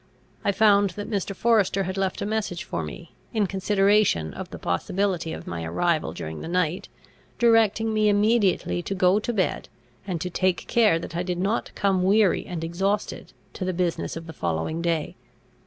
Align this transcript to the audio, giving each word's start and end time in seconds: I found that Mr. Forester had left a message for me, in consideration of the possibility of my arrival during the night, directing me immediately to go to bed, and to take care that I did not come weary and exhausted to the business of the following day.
I 0.43 0.51
found 0.51 0.89
that 0.97 1.07
Mr. 1.11 1.35
Forester 1.35 1.83
had 1.83 1.95
left 1.95 2.23
a 2.23 2.25
message 2.25 2.63
for 2.63 2.81
me, 2.83 3.13
in 3.35 3.45
consideration 3.45 4.33
of 4.33 4.49
the 4.49 4.57
possibility 4.57 5.31
of 5.31 5.45
my 5.45 5.63
arrival 5.63 6.11
during 6.11 6.41
the 6.41 6.47
night, 6.47 6.89
directing 7.37 7.93
me 7.93 8.09
immediately 8.09 8.81
to 8.81 8.95
go 8.95 9.19
to 9.19 9.31
bed, 9.31 9.69
and 10.07 10.19
to 10.19 10.31
take 10.31 10.65
care 10.65 10.97
that 10.97 11.15
I 11.15 11.21
did 11.21 11.37
not 11.37 11.69
come 11.75 12.01
weary 12.01 12.47
and 12.47 12.63
exhausted 12.63 13.31
to 13.53 13.63
the 13.63 13.73
business 13.73 14.17
of 14.17 14.25
the 14.25 14.33
following 14.33 14.81
day. 14.81 15.17